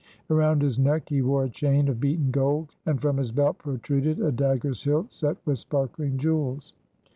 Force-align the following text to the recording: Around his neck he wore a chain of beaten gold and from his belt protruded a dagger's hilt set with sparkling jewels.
Around 0.31 0.63
his 0.63 0.79
neck 0.79 1.09
he 1.09 1.21
wore 1.21 1.43
a 1.43 1.49
chain 1.51 1.87
of 1.87 1.99
beaten 1.99 2.31
gold 2.31 2.75
and 2.87 2.99
from 2.99 3.17
his 3.17 3.31
belt 3.31 3.59
protruded 3.59 4.19
a 4.19 4.31
dagger's 4.31 4.83
hilt 4.83 5.13
set 5.13 5.37
with 5.45 5.59
sparkling 5.59 6.17
jewels. 6.17 6.73